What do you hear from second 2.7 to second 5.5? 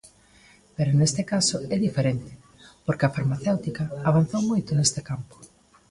porque a farmacéutica avanzou moito neste campo.